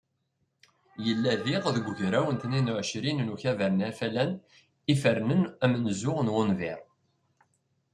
Yella, 1.05 1.33
diɣ, 1.45 1.63
deg 1.75 1.87
ugraw 1.91 2.27
n 2.29 2.37
tnin 2.41 2.71
u 2.71 2.75
εecrin 2.81 3.19
n 3.25 3.33
ukabar 3.33 3.71
n 3.73 3.85
Afalan 3.89 4.31
i 4.39 4.41
ifernen 4.93 5.41
amenzu 5.65 6.13
n 6.21 6.31
wunbir. 6.33 6.79